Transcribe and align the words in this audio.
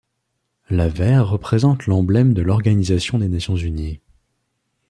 L'avers 0.71 1.29
représente 1.29 1.85
l'emblème 1.85 2.33
de 2.33 2.41
l'Organisation 2.41 3.19
des 3.19 3.27
Nations 3.29 3.55
unies. 3.55 3.99